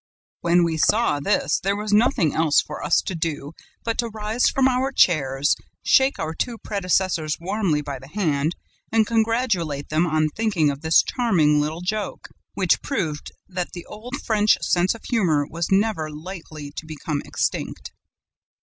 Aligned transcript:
"When 0.39 0.63
we 0.63 0.77
saw 0.77 1.19
this, 1.19 1.59
there 1.59 1.75
was 1.75 1.93
nothing 1.93 2.33
else 2.33 2.59
for 2.59 2.83
us 2.83 3.03
to 3.03 3.13
do 3.13 3.51
but 3.83 3.99
to 3.99 4.09
rise 4.09 4.47
from 4.49 4.67
our 4.67 4.91
chairs, 4.91 5.55
shake 5.83 6.17
our 6.17 6.33
two 6.33 6.57
predecessors 6.57 7.37
warmly 7.39 7.83
by 7.83 7.99
the 7.99 8.07
hand 8.07 8.55
and 8.91 9.05
congratulate 9.05 9.89
them 9.89 10.07
on 10.07 10.29
thinking 10.29 10.71
of 10.71 10.81
this 10.81 11.03
charming 11.03 11.61
little 11.61 11.81
joke, 11.81 12.29
which 12.55 12.81
proved 12.81 13.31
that 13.47 13.73
the 13.73 13.85
old 13.85 14.15
French 14.25 14.57
sense 14.63 14.95
of 14.95 15.03
humor 15.07 15.45
was 15.47 15.69
never 15.71 16.09
likely 16.09 16.71
to 16.77 16.87
become 16.87 17.21
extinct. 17.23 17.91